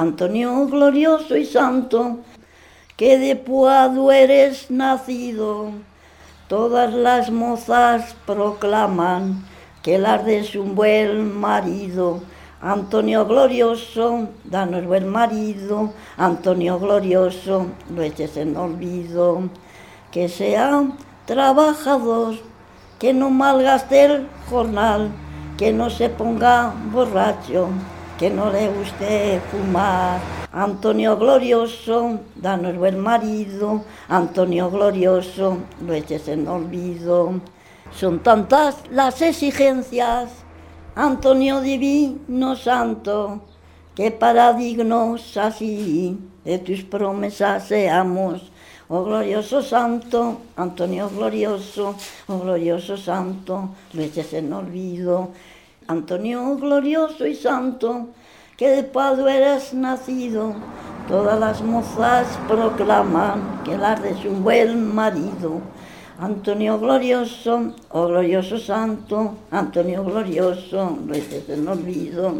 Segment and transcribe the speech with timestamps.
[0.00, 2.18] Antonio glorioso y santo,
[2.96, 5.72] que de Puado eres nacido.
[6.46, 9.44] Todas las mozas proclaman
[9.82, 12.20] que las es un buen marido.
[12.62, 15.92] Antonio glorioso, danos buen marido.
[16.16, 19.50] Antonio glorioso, no eches en olvido.
[20.12, 20.84] Que sea
[21.26, 22.36] trabajador,
[23.00, 25.10] que no malgaste el jornal,
[25.56, 27.70] que no se ponga borracho,
[28.18, 30.20] que no le guste fumar.
[30.52, 33.84] Antonio glorioso, danos buen marido.
[34.08, 37.40] Antonio glorioso, no eches en olvido.
[37.92, 40.30] Son tantas las exigencias,
[40.96, 43.40] Antonio divino santo,
[43.94, 48.50] que para dignos así de tus promesas seamos.
[48.88, 51.94] Oh glorioso santo, Antonio glorioso,
[52.26, 55.30] oh glorioso santo, no eches en olvido.
[55.90, 58.08] Antonio glorioso y santo,
[58.58, 60.54] que de Pado eres nacido,
[61.08, 65.62] todas las mozas proclaman que las de un buen marido.
[66.18, 72.34] Antonio glorioso, oh glorioso santo, Antonio glorioso, no estés en olvido.